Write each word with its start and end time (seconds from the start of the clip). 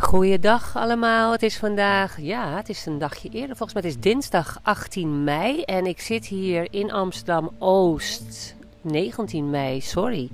Goeiedag 0.00 0.76
allemaal. 0.76 1.32
Het 1.32 1.42
is 1.42 1.56
vandaag, 1.56 2.20
ja, 2.20 2.56
het 2.56 2.68
is 2.68 2.86
een 2.86 2.98
dagje 2.98 3.28
eerder. 3.28 3.56
Volgens 3.56 3.72
mij 3.72 3.82
het 3.82 3.98
is 3.98 4.10
dinsdag 4.10 4.58
18 4.62 5.24
mei. 5.24 5.62
En 5.62 5.86
ik 5.86 6.00
zit 6.00 6.26
hier 6.26 6.66
in 6.70 6.92
Amsterdam 6.92 7.50
Oost. 7.58 8.54
19 8.80 9.50
mei, 9.50 9.80
sorry. 9.80 10.30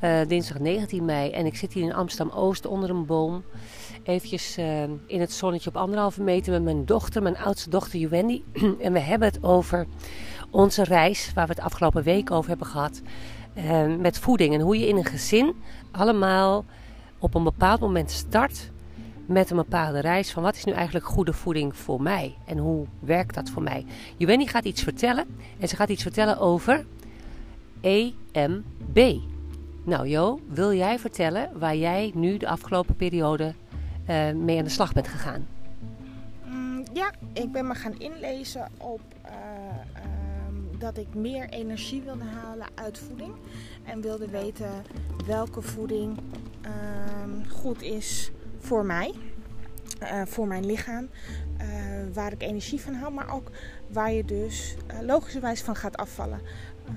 Uh, 0.00 0.20
dinsdag 0.26 0.58
19 0.58 1.04
mei. 1.04 1.30
En 1.30 1.46
ik 1.46 1.56
zit 1.56 1.72
hier 1.72 1.82
in 1.82 1.94
Amsterdam 1.94 2.36
Oost 2.36 2.66
onder 2.66 2.90
een 2.90 3.06
boom. 3.06 3.44
Eventjes 4.02 4.58
uh, 4.58 4.82
in 5.06 5.20
het 5.20 5.32
zonnetje 5.32 5.68
op 5.68 5.76
anderhalve 5.76 6.22
meter 6.22 6.52
met 6.52 6.62
mijn 6.62 6.84
dochter, 6.84 7.22
mijn 7.22 7.38
oudste 7.38 7.70
dochter 7.70 7.98
Juwendi. 7.98 8.44
en 8.80 8.92
we 8.92 9.00
hebben 9.00 9.28
het 9.28 9.42
over 9.42 9.86
onze 10.50 10.84
reis, 10.84 11.30
waar 11.34 11.46
we 11.46 11.52
het 11.52 11.62
afgelopen 11.62 12.02
week 12.02 12.30
over 12.30 12.48
hebben 12.48 12.66
gehad. 12.66 13.00
Uh, 13.54 13.96
met 13.96 14.18
voeding 14.18 14.54
en 14.54 14.60
hoe 14.60 14.78
je 14.78 14.88
in 14.88 14.96
een 14.96 15.04
gezin 15.04 15.54
allemaal 15.90 16.64
op 17.18 17.34
een 17.34 17.44
bepaald 17.44 17.80
moment 17.80 18.10
start 18.10 18.70
met 19.30 19.50
een 19.50 19.56
bepaalde 19.56 20.00
reis 20.00 20.30
van 20.30 20.42
wat 20.42 20.56
is 20.56 20.64
nu 20.64 20.72
eigenlijk 20.72 21.06
goede 21.06 21.32
voeding 21.32 21.76
voor 21.76 22.02
mij 22.02 22.34
en 22.46 22.58
hoe 22.58 22.86
werkt 22.98 23.34
dat 23.34 23.50
voor 23.50 23.62
mij. 23.62 23.84
Juwenny 24.16 24.46
gaat 24.46 24.64
iets 24.64 24.82
vertellen 24.82 25.26
en 25.60 25.68
ze 25.68 25.76
gaat 25.76 25.88
iets 25.88 26.02
vertellen 26.02 26.38
over 26.38 26.84
EMB. 27.80 29.18
Nou 29.84 30.08
Jo, 30.08 30.40
wil 30.48 30.72
jij 30.72 30.98
vertellen 30.98 31.58
waar 31.58 31.76
jij 31.76 32.10
nu 32.14 32.36
de 32.36 32.48
afgelopen 32.48 32.96
periode 32.96 33.54
uh, 34.08 34.32
mee 34.32 34.58
aan 34.58 34.64
de 34.64 34.70
slag 34.70 34.92
bent 34.92 35.08
gegaan? 35.08 35.46
Mm, 36.44 36.84
ja, 36.92 37.10
ik 37.32 37.52
ben 37.52 37.66
me 37.66 37.74
gaan 37.74 37.98
inlezen 37.98 38.68
op 38.78 39.00
uh, 39.24 39.30
uh, 39.94 40.80
dat 40.80 40.98
ik 40.98 41.14
meer 41.14 41.48
energie 41.48 42.02
wilde 42.02 42.24
halen 42.24 42.66
uit 42.74 42.98
voeding. 42.98 43.32
En 43.84 44.00
wilde 44.00 44.28
weten 44.28 44.70
welke 45.26 45.62
voeding 45.62 46.18
ehm, 46.62 47.48
goed 47.48 47.82
is 47.82 48.30
voor 48.70 48.86
mij, 48.86 49.14
uh, 50.02 50.22
voor 50.24 50.46
mijn 50.46 50.66
lichaam, 50.66 51.08
uh, 51.60 51.66
waar 52.12 52.32
ik 52.32 52.42
energie 52.42 52.80
van 52.80 52.94
haal, 52.94 53.10
maar 53.10 53.34
ook 53.34 53.50
waar 53.88 54.12
je 54.12 54.24
dus 54.24 54.76
uh, 54.92 55.00
logischerwijs 55.00 55.62
van 55.62 55.76
gaat 55.76 55.96
afvallen. 55.96 56.40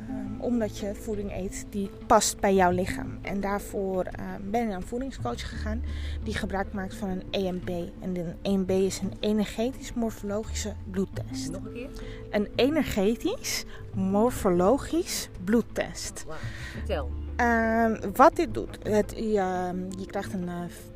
Um, 0.10 0.42
omdat 0.42 0.78
je 0.78 0.96
voeding 0.96 1.32
eet 1.32 1.66
die 1.70 1.90
past 2.08 2.40
bij 2.40 2.54
jouw 2.54 2.72
lichaam. 2.72 3.20
En 3.22 3.42
daarvoor 3.42 4.04
ben 4.42 4.62
ik 4.62 4.68
naar 4.68 4.76
een 4.76 4.88
voedingscoach 4.88 5.50
gegaan 5.50 5.84
die 6.24 6.34
gebruik 6.34 6.74
maakt 6.74 6.96
van 6.96 7.10
een 7.10 7.24
EMB. 7.32 7.70
En 8.00 8.16
een 8.16 8.36
EMB 8.42 8.70
is 8.70 9.00
een 9.00 9.14
energetisch-morfologische 9.20 10.74
bloedtest. 10.92 11.52
Nog 11.52 11.66
een 11.66 11.74
keer? 11.74 11.90
Een 12.32 12.48
energetisch 12.56 13.66
morfologisch 13.94 15.30
bloedtest. 15.44 16.24
Wow. 16.26 16.36
Vertel. 16.72 17.12
Uh, 17.38 17.92
wat 18.14 18.36
dit 18.36 18.54
doet, 18.54 18.78
het, 18.84 19.14
je, 19.16 19.86
je 19.98 20.06
krijgt 20.06 20.34
een, 20.34 20.50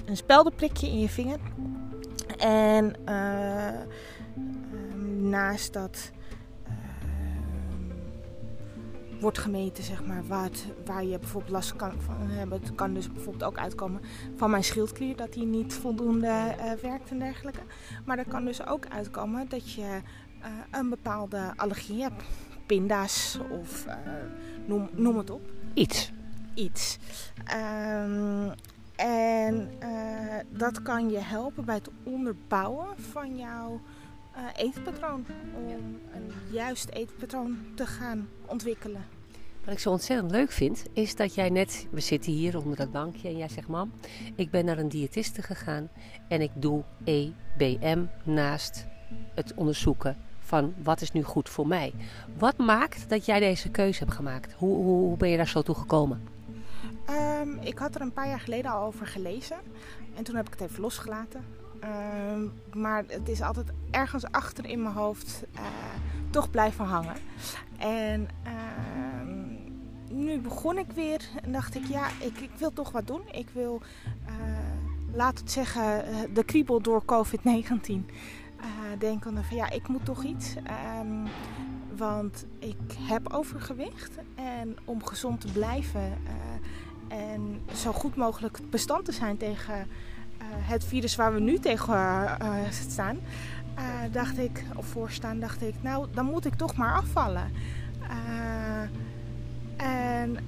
een 0.06 0.18
speldenprikje 0.18 0.88
in 0.88 1.00
je 1.00 1.10
vinger. 1.10 1.40
En 2.38 2.94
uh, 3.10 3.70
naast 5.30 5.74
dat 5.74 6.12
wordt 9.20 9.38
gemeten, 9.38 9.84
zeg 9.84 10.06
maar, 10.06 10.28
waar, 10.28 10.44
het, 10.44 10.66
waar 10.86 11.04
je 11.04 11.20
bijvoorbeeld 11.20 11.54
last 11.54 11.76
kan 11.76 12.02
van 12.02 12.30
hebben. 12.30 12.60
Het 12.62 12.76
kan 12.76 12.94
dus 12.94 13.12
bijvoorbeeld 13.12 13.44
ook 13.44 13.58
uitkomen 13.58 14.02
van 14.36 14.50
mijn 14.50 14.64
schildklier, 14.64 15.16
dat 15.16 15.34
die 15.34 15.46
niet 15.46 15.74
voldoende 15.74 16.28
uh, 16.28 16.72
werkt 16.72 17.10
en 17.10 17.20
dergelijke. 17.20 17.62
Maar 18.06 18.18
er 18.18 18.28
kan 18.28 18.46
dus 18.46 18.66
ook 18.66 18.88
uitkomen 18.88 19.50
dat 19.50 19.74
je 19.74 20.02
een 20.72 20.90
bepaalde 20.90 21.54
allergie 21.56 22.02
hebt. 22.02 22.24
Pinda's 22.66 23.40
of 23.50 23.86
noem, 24.66 24.90
noem 24.92 25.18
het 25.18 25.30
op. 25.30 25.42
Iets. 25.74 26.12
Iets. 26.54 26.98
Um, 27.54 28.52
en 28.96 29.70
dat 30.50 30.82
kan 30.82 31.10
je 31.10 31.20
helpen 31.20 31.66
bij 31.66 31.76
het 31.76 31.90
onderbouwen 32.04 32.88
van 33.12 33.38
jouw 33.38 33.82
eetpatroon. 34.56 35.26
Om 35.56 35.68
een 36.14 36.32
juist 36.52 36.90
eetpatroon 36.90 37.58
te 37.76 37.86
gaan 37.86 38.30
ontwikkelen. 38.46 39.06
Wat 39.68 39.76
ik 39.76 39.82
zo 39.82 39.92
ontzettend 39.92 40.32
leuk 40.32 40.52
vind, 40.52 40.84
is 40.94 41.16
dat 41.16 41.36
jij 41.36 41.50
net, 41.50 41.88
we 41.92 42.00
zitten 42.00 42.32
hier 42.32 42.58
onder 42.58 42.76
dat 42.78 42.92
bankje 42.92 43.28
en 43.28 43.38
jij 43.38 43.50
zegt, 43.50 43.68
mam, 43.68 43.92
ik 44.36 44.52
ben 44.52 44.66
naar 44.66 44.78
een 44.78 44.90
diëtiste 44.90 45.42
gegaan 45.42 45.90
en 46.28 46.42
ik 46.42 46.52
doe 46.54 46.84
EBM 47.04 48.04
naast 48.24 48.86
het 49.34 49.54
onderzoeken 49.54 50.18
van 50.40 50.74
wat 50.84 51.02
is 51.02 51.12
nu 51.12 51.24
goed 51.24 51.50
voor 51.50 51.68
mij. 51.68 51.94
Wat 52.38 52.58
maakt 52.58 53.10
dat 53.10 53.26
jij 53.26 53.40
deze 53.40 53.70
keuze 53.70 54.00
hebt 54.00 54.16
gemaakt? 54.16 54.54
Hoe, 54.54 54.76
hoe, 54.76 55.00
hoe 55.08 55.18
ben 55.18 55.30
je 55.30 55.38
daar 55.38 55.48
zo 55.48 55.62
toe 55.62 55.76
gekomen? 55.76 56.28
Um, 57.10 57.58
ik 57.62 57.78
had 57.78 57.96
er 57.96 58.02
een 58.02 58.14
paar 58.14 58.28
jaar 58.28 58.40
geleden 58.40 58.72
al 58.72 58.86
over 58.86 59.08
gelezen. 59.08 59.58
En 60.16 60.24
toen 60.24 60.36
heb 60.36 60.48
ik 60.48 60.60
het 60.60 60.70
even 60.70 60.82
losgelaten. 60.82 61.46
Um, 62.32 62.54
maar 62.74 63.04
het 63.08 63.30
is 63.30 63.42
altijd 63.42 63.68
ergens 63.92 64.26
achter 64.32 64.66
in 64.66 64.82
mijn 64.82 64.96
hoofd 64.96 65.44
uh, 65.56 65.62
toch 66.30 66.52
blijven 66.52 66.86
hangen. 66.86 67.16
En 67.78 68.28
uh, 68.46 68.52
nu 70.18 70.40
begon 70.40 70.78
ik 70.78 70.92
weer 70.92 71.22
en 71.44 71.52
dacht 71.52 71.76
ik, 71.76 71.86
ja, 71.86 72.08
ik, 72.08 72.40
ik 72.40 72.52
wil 72.58 72.74
toch 72.74 72.92
wat 72.92 73.08
doen. 73.08 73.22
Ik 73.32 73.48
wil, 73.54 73.82
uh, 74.28 74.34
laat 75.14 75.40
het 75.40 75.52
zeggen, 75.52 76.04
de 76.34 76.44
kriebel 76.44 76.82
door 76.82 77.04
COVID-19. 77.06 78.06
denken 79.00 79.44
van 79.44 79.58
ja, 79.58 79.70
ik 79.70 79.88
moet 79.88 80.06
toch 80.06 80.24
iets. 80.24 80.56
Um, 81.02 81.24
want 81.98 82.46
ik 82.60 82.78
heb 83.00 83.34
overgewicht. 83.34 84.12
En 84.36 84.78
om 84.86 85.06
gezond 85.06 85.42
te 85.42 85.52
blijven 85.52 86.14
en 87.08 87.62
zo 87.74 87.92
goed 87.92 88.16
mogelijk 88.16 88.60
bestand 88.70 89.06
te 89.06 89.12
zijn 89.12 89.38
tegen 89.38 89.76
uh, 89.76 90.46
het 90.50 90.84
virus 90.84 91.16
waar 91.16 91.34
we 91.34 91.40
nu 91.40 91.60
tegen 91.60 91.94
uh, 91.94 92.56
staan, 92.70 93.18
uh, 93.78 93.84
dacht 94.12 94.38
ik, 94.38 94.64
of 94.76 94.86
voor 94.86 95.12
staan, 95.12 95.40
dacht 95.40 95.62
ik, 95.62 95.74
nou, 95.82 96.08
dan 96.14 96.26
moet 96.26 96.46
ik 96.46 96.54
toch 96.54 96.76
maar 96.76 96.96
afvallen. 96.96 97.52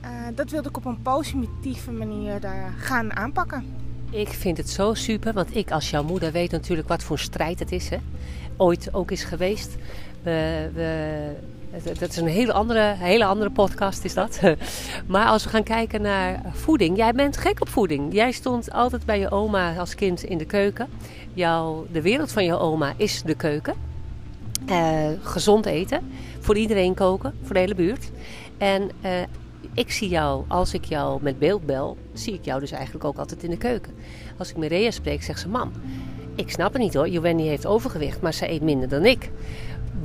En 0.01 0.35
dat 0.35 0.49
wilde 0.49 0.69
ik 0.69 0.77
op 0.77 0.85
een 0.85 1.01
positieve 1.01 1.91
manier 1.91 2.39
gaan 2.77 3.15
aanpakken. 3.15 3.65
Ik 4.11 4.27
vind 4.27 4.57
het 4.57 4.69
zo 4.69 4.93
super, 4.93 5.33
want 5.33 5.55
ik 5.55 5.71
als 5.71 5.89
jouw 5.89 6.03
moeder 6.03 6.31
weet 6.31 6.51
natuurlijk 6.51 6.87
wat 6.87 7.03
voor 7.03 7.19
strijd 7.19 7.59
het 7.59 7.71
is. 7.71 7.89
Hè? 7.89 7.97
Ooit 8.57 8.93
ook 8.93 9.11
is 9.11 9.23
geweest. 9.23 9.75
We, 10.23 10.69
we 10.73 11.35
dat 11.99 12.09
is 12.09 12.17
een 12.17 12.27
hele 12.27 12.53
andere, 12.53 12.95
hele 12.97 13.25
andere 13.25 13.49
podcast, 13.49 14.03
is 14.03 14.13
dat. 14.13 14.39
Maar 15.07 15.25
als 15.25 15.43
we 15.43 15.49
gaan 15.49 15.63
kijken 15.63 16.01
naar 16.01 16.41
voeding. 16.53 16.97
Jij 16.97 17.11
bent 17.13 17.37
gek 17.37 17.61
op 17.61 17.69
voeding. 17.69 18.13
Jij 18.13 18.31
stond 18.31 18.71
altijd 18.71 19.05
bij 19.05 19.19
je 19.19 19.31
oma 19.31 19.75
als 19.75 19.95
kind 19.95 20.23
in 20.23 20.37
de 20.37 20.45
keuken. 20.45 20.87
De 21.91 22.01
wereld 22.01 22.31
van 22.31 22.43
je 22.45 22.57
oma 22.57 22.93
is 22.97 23.21
de 23.21 23.35
keuken. 23.35 23.73
Uh, 24.69 25.07
gezond 25.21 25.65
eten. 25.65 26.11
Voor 26.39 26.57
iedereen 26.57 26.93
koken. 26.93 27.33
Voor 27.43 27.53
de 27.53 27.59
hele 27.59 27.75
buurt. 27.75 28.11
En 28.57 28.81
uh, 29.05 29.11
ik 29.73 29.91
zie 29.91 30.09
jou, 30.09 30.43
als 30.47 30.73
ik 30.73 30.85
jou 30.85 31.23
met 31.23 31.39
beeld 31.39 31.65
bel, 31.65 31.97
zie 32.13 32.33
ik 32.33 32.45
jou 32.45 32.59
dus 32.59 32.71
eigenlijk 32.71 33.05
ook 33.05 33.17
altijd 33.17 33.43
in 33.43 33.49
de 33.49 33.57
keuken. 33.57 33.93
Als 34.37 34.49
ik 34.49 34.57
met 34.57 34.69
Rea 34.69 34.91
spreek, 34.91 35.23
zegt 35.23 35.39
ze: 35.39 35.47
Mam, 35.47 35.71
ik 36.35 36.51
snap 36.51 36.73
het 36.73 36.81
niet 36.81 36.93
hoor. 36.93 37.09
Jovenny 37.09 37.47
heeft 37.47 37.65
overgewicht, 37.65 38.21
maar 38.21 38.33
ze 38.33 38.51
eet 38.51 38.61
minder 38.61 38.89
dan 38.89 39.05
ik. 39.05 39.31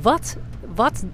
Wat 0.01 0.37
wat, 0.75 1.05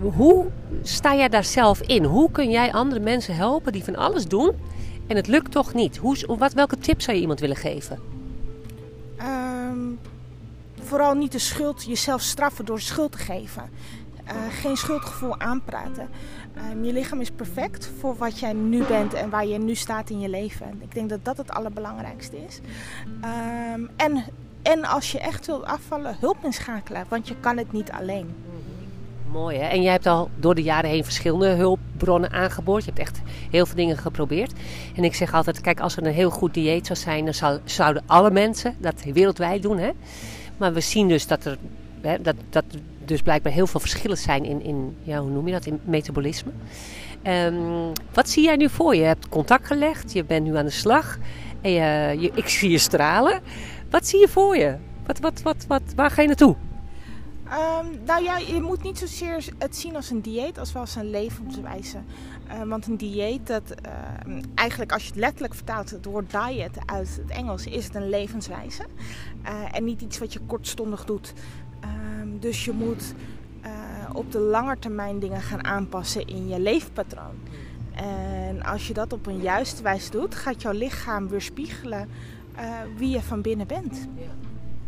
hoe 0.00 0.46
sta 0.82 1.14
jij 1.14 1.28
daar 1.28 1.44
zelf 1.44 1.80
in? 1.80 2.04
Hoe 2.04 2.30
kun 2.30 2.50
jij 2.50 2.72
andere 2.72 3.00
mensen 3.00 3.34
helpen 3.34 3.72
die 3.72 3.84
van 3.84 3.96
alles 3.96 4.26
doen 4.26 4.52
en 5.06 5.16
het 5.16 5.26
lukt 5.26 5.50
toch 5.50 5.74
niet? 5.74 5.96
Hoe, 5.96 6.36
wat, 6.38 6.52
welke 6.52 6.78
tips 6.78 7.04
zou 7.04 7.16
je 7.16 7.22
iemand 7.22 7.40
willen 7.40 7.56
geven? 7.56 7.98
Um, 9.20 9.98
vooral 10.82 11.14
niet 11.14 11.32
de 11.32 11.38
schuld, 11.38 11.84
jezelf 11.84 12.22
straffen 12.22 12.64
door 12.64 12.80
schuld 12.80 13.12
te 13.12 13.18
geven. 13.18 13.70
Uh, 14.26 14.32
geen 14.60 14.76
schuldgevoel 14.76 15.40
aanpraten. 15.40 16.08
Um, 16.72 16.84
je 16.84 16.92
lichaam 16.92 17.20
is 17.20 17.30
perfect 17.30 17.90
voor 17.98 18.16
wat 18.16 18.38
jij 18.38 18.52
nu 18.52 18.84
bent 18.84 19.14
en 19.14 19.30
waar 19.30 19.46
je 19.46 19.58
nu 19.58 19.74
staat 19.74 20.10
in 20.10 20.20
je 20.20 20.28
leven. 20.28 20.78
Ik 20.80 20.94
denk 20.94 21.08
dat 21.08 21.24
dat 21.24 21.36
het 21.36 21.50
allerbelangrijkste 21.50 22.36
is. 22.46 22.60
Um, 23.74 23.90
en, 23.96 24.24
en 24.62 24.84
als 24.84 25.12
je 25.12 25.18
echt 25.18 25.46
wilt 25.46 25.64
afvallen, 25.64 26.16
hulp 26.20 26.36
inschakelen, 26.44 27.04
want 27.08 27.28
je 27.28 27.34
kan 27.40 27.56
het 27.56 27.72
niet 27.72 27.90
alleen. 27.90 28.34
Mooi 29.30 29.58
hè? 29.58 29.66
En 29.66 29.82
jij 29.82 29.92
hebt 29.92 30.06
al 30.06 30.30
door 30.36 30.54
de 30.54 30.62
jaren 30.62 30.90
heen 30.90 31.04
verschillende 31.04 31.48
hulpbronnen 31.48 32.30
aangeboord. 32.30 32.84
Je 32.84 32.90
hebt 32.90 33.02
echt 33.02 33.20
heel 33.50 33.66
veel 33.66 33.76
dingen 33.76 33.98
geprobeerd. 33.98 34.52
En 34.96 35.04
ik 35.04 35.14
zeg 35.14 35.34
altijd, 35.34 35.60
kijk, 35.60 35.80
als 35.80 35.96
er 35.96 36.06
een 36.06 36.12
heel 36.12 36.30
goed 36.30 36.54
dieet 36.54 36.86
zou 36.86 36.98
zijn, 36.98 37.24
dan 37.24 37.34
zou, 37.34 37.60
zouden 37.64 38.02
alle 38.06 38.30
mensen 38.30 38.76
dat 38.78 39.02
wereldwijd 39.02 39.62
doen. 39.62 39.78
Hè? 39.78 39.90
Maar 40.56 40.72
we 40.72 40.80
zien 40.80 41.08
dus 41.08 41.26
dat 41.26 41.44
er 41.44 41.58
hè, 42.10 42.20
dat, 42.20 42.36
dat 42.50 42.64
dus 43.04 43.22
blijkbaar 43.22 43.52
heel 43.52 43.66
veel 43.66 43.80
verschillen 43.80 44.18
zijn 44.18 44.44
in, 44.44 44.62
in 44.62 44.96
ja, 45.02 45.20
hoe 45.20 45.30
noem 45.30 45.46
je 45.46 45.52
dat, 45.52 45.66
in 45.66 45.80
metabolisme. 45.84 46.50
Um, 47.26 47.92
wat 48.12 48.28
zie 48.28 48.44
jij 48.44 48.56
nu 48.56 48.68
voor 48.68 48.94
je? 48.94 49.00
Je 49.00 49.06
hebt 49.06 49.28
contact 49.28 49.66
gelegd, 49.66 50.12
je 50.12 50.24
bent 50.24 50.44
nu 50.44 50.56
aan 50.56 50.64
de 50.64 50.70
slag. 50.70 51.18
En 51.60 51.70
je, 51.70 52.16
je, 52.20 52.30
ik 52.34 52.48
zie 52.48 52.70
je 52.70 52.78
stralen. 52.78 53.40
Wat 53.90 54.06
zie 54.06 54.20
je 54.20 54.28
voor 54.28 54.56
je? 54.56 54.76
Wat, 55.06 55.18
wat, 55.18 55.42
wat, 55.42 55.64
wat, 55.68 55.82
waar 55.96 56.10
ga 56.10 56.22
je 56.22 56.28
naartoe? 56.28 56.56
Ehm, 57.48 57.86
nou 58.04 58.24
ja, 58.24 58.38
je 58.38 58.60
moet 58.60 58.82
niet 58.82 58.98
zozeer 58.98 59.44
het 59.58 59.76
zien 59.76 59.96
als 59.96 60.10
een 60.10 60.20
dieet 60.20 60.58
als 60.58 60.72
wel 60.72 60.82
als 60.82 60.94
een 60.94 61.10
levenswijze. 61.10 61.98
Uh, 62.48 62.62
want 62.62 62.86
een 62.86 62.96
dieet, 62.96 63.46
dat, 63.46 63.74
uh, 64.26 64.42
eigenlijk 64.54 64.92
als 64.92 65.02
je 65.02 65.08
het 65.08 65.18
letterlijk 65.18 65.54
vertaalt, 65.54 65.90
het 65.90 66.04
woord 66.04 66.30
diet 66.30 66.78
uit 66.86 67.20
het 67.22 67.30
Engels, 67.30 67.66
is 67.66 67.84
het 67.84 67.94
een 67.94 68.08
levenswijze. 68.08 68.84
Uh, 69.44 69.50
en 69.72 69.84
niet 69.84 70.00
iets 70.00 70.18
wat 70.18 70.32
je 70.32 70.40
kortstondig 70.46 71.04
doet. 71.04 71.32
Ehm, 71.80 72.38
dus 72.38 72.64
je 72.64 72.72
moet 72.72 73.14
op 74.12 74.32
de 74.32 74.38
lange 74.38 74.78
termijn 74.78 75.18
dingen 75.18 75.40
gaan 75.40 75.64
aanpassen 75.64 76.26
in 76.26 76.48
je 76.48 76.60
leefpatroon. 76.60 77.34
En 77.94 78.62
als 78.62 78.86
je 78.86 78.94
dat 78.94 79.12
op 79.12 79.26
een 79.26 79.40
juiste 79.40 79.82
wijze 79.82 80.10
doet, 80.10 80.34
gaat 80.34 80.62
jouw 80.62 80.72
lichaam 80.72 81.28
weerspiegelen 81.28 82.08
wie 82.96 83.08
je 83.08 83.22
van 83.22 83.42
binnen 83.42 83.66
bent. 83.66 84.08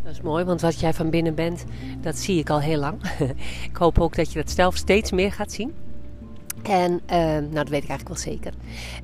Dat 0.07 0.15
is 0.15 0.21
mooi, 0.21 0.45
want 0.45 0.61
wat 0.61 0.81
jij 0.81 0.93
van 0.93 1.11
binnen 1.11 1.35
bent, 1.35 1.65
dat 2.01 2.17
zie 2.17 2.39
ik 2.39 2.51
al 2.51 2.61
heel 2.61 2.79
lang. 2.79 2.99
ik 3.71 3.77
hoop 3.77 3.99
ook 3.99 4.17
dat 4.17 4.33
je 4.33 4.39
dat 4.39 4.51
zelf 4.51 4.77
steeds 4.77 5.11
meer 5.11 5.33
gaat 5.33 5.53
zien. 5.53 5.75
En 6.63 6.93
uh, 6.93 7.17
nou, 7.17 7.53
dat 7.53 7.69
weet 7.69 7.83
ik 7.83 7.89
eigenlijk 7.89 8.09
wel 8.09 8.17
zeker. 8.17 8.53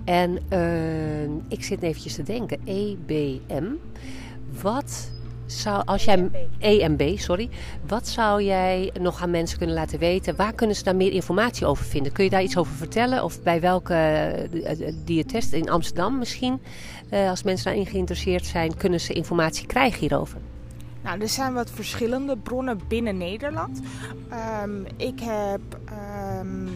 En 0.04 0.38
uh, 0.52 1.22
ik 1.48 1.64
zit 1.64 1.82
eventjes 1.82 2.14
te 2.14 2.22
denken. 2.22 2.60
EBM. 2.64 3.64
Wat 4.62 5.10
zou, 5.46 5.82
als 5.84 6.04
jij... 6.04 6.30
EMB, 6.58 7.18
sorry. 7.18 7.48
Wat 7.86 8.08
zou 8.08 8.42
jij 8.42 8.92
nog 9.00 9.22
aan 9.22 9.30
mensen 9.30 9.58
kunnen 9.58 9.76
laten 9.76 9.98
weten? 9.98 10.36
Waar 10.36 10.52
kunnen 10.52 10.76
ze 10.76 10.82
daar 10.84 10.96
meer 10.96 11.12
informatie 11.12 11.66
over 11.66 11.84
vinden? 11.84 12.12
Kun 12.12 12.24
je 12.24 12.30
daar 12.30 12.42
iets 12.42 12.56
over 12.56 12.74
vertellen? 12.74 13.24
Of 13.24 13.42
bij 13.42 13.60
welke 13.60 14.32
uh, 14.52 14.92
diëtest 15.04 15.52
in 15.52 15.70
Amsterdam 15.70 16.18
misschien? 16.18 16.60
als 17.28 17.42
mensen 17.42 17.64
daarin 17.64 17.86
geïnteresseerd 17.86 18.46
zijn, 18.46 18.76
kunnen 18.76 19.00
ze 19.00 19.12
informatie 19.12 19.66
krijgen 19.66 20.00
hierover? 20.00 20.38
Nou, 21.02 21.20
er 21.20 21.28
zijn 21.28 21.52
wat 21.52 21.70
verschillende 21.70 22.36
bronnen 22.36 22.80
binnen 22.88 23.16
Nederland. 23.16 23.80
Um, 24.62 24.86
ik 24.96 25.20
heb 25.20 25.60
um, 26.40 26.68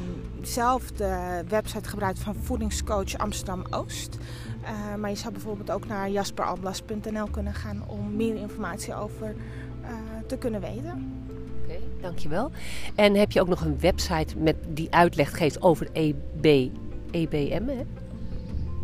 zelf 0.42 0.90
de 0.90 1.42
website 1.48 1.88
gebruikt 1.88 2.18
van 2.18 2.34
voedingscoach 2.34 3.18
Amsterdam 3.18 3.64
Oost. 3.70 4.18
Uh, 4.62 4.94
maar 4.94 5.10
je 5.10 5.16
zou 5.16 5.32
bijvoorbeeld 5.32 5.70
ook 5.70 5.86
naar 5.86 6.10
jasperalblas.nl 6.10 7.26
kunnen 7.30 7.54
gaan 7.54 7.84
om 7.86 8.16
meer 8.16 8.36
informatie 8.36 8.94
over 8.94 9.34
uh, 9.82 9.88
te 10.26 10.36
kunnen 10.36 10.60
weten. 10.60 11.24
Oké, 11.62 11.78
dankjewel. 12.00 12.50
En 12.94 13.14
heb 13.14 13.32
je 13.32 13.40
ook 13.40 13.48
nog 13.48 13.60
een 13.60 13.80
website 13.80 14.38
met 14.38 14.56
die 14.68 14.94
uitleg 14.94 15.36
geeft 15.36 15.62
over 15.62 15.88
EB, 15.92 16.70
EBM? 17.10 17.66
Hè? 17.66 17.84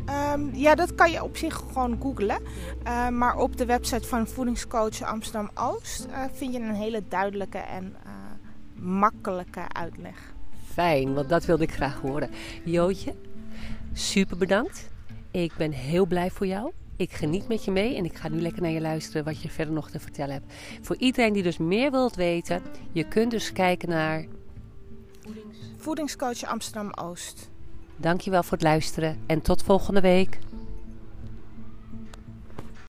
Um, 0.09 0.55
ja, 0.55 0.75
dat 0.75 0.95
kan 0.95 1.11
je 1.11 1.23
op 1.23 1.37
zich 1.37 1.55
gewoon 1.55 1.99
googlen. 2.01 2.43
Uh, 2.87 3.09
maar 3.09 3.37
op 3.37 3.57
de 3.57 3.67
website 3.67 4.09
van 4.09 4.27
Voedingscoach 4.27 5.03
Amsterdam 5.03 5.51
Oost 5.55 6.07
uh, 6.07 6.25
vind 6.33 6.53
je 6.53 6.61
een 6.61 6.75
hele 6.75 7.03
duidelijke 7.09 7.59
en 7.59 7.97
uh, 8.07 8.13
makkelijke 8.85 9.69
uitleg. 9.69 10.35
Fijn, 10.73 11.15
want 11.15 11.29
dat 11.29 11.45
wilde 11.45 11.63
ik 11.63 11.73
graag 11.73 12.01
horen. 12.01 12.31
Jootje, 12.65 13.15
super 13.93 14.37
bedankt. 14.37 14.91
Ik 15.31 15.53
ben 15.57 15.71
heel 15.71 16.07
blij 16.07 16.31
voor 16.31 16.47
jou. 16.47 16.73
Ik 16.97 17.13
geniet 17.13 17.49
met 17.49 17.65
je 17.65 17.71
mee 17.71 17.97
en 17.97 18.05
ik 18.05 18.17
ga 18.17 18.29
nu 18.29 18.41
lekker 18.41 18.63
naar 18.63 18.71
je 18.71 18.81
luisteren 18.81 19.25
wat 19.25 19.43
je 19.43 19.49
verder 19.49 19.75
nog 19.75 19.91
te 19.91 20.01
vertellen 20.01 20.33
hebt. 20.35 20.53
Voor 20.83 20.97
iedereen 20.97 21.33
die 21.33 21.43
dus 21.43 21.59
meer 21.59 21.91
wilt 21.91 22.15
weten, 22.15 22.63
je 22.93 23.09
kunt 23.09 23.31
dus 23.31 23.53
kijken 23.53 23.89
naar 23.89 24.27
Voedingscoach 25.77 26.45
Amsterdam 26.45 26.93
Oost. 26.95 27.51
Dankjewel 27.97 28.43
voor 28.43 28.53
het 28.53 28.63
luisteren 28.63 29.19
en 29.27 29.43
tot 29.43 29.63
volgende 29.63 30.01
week. 30.01 30.39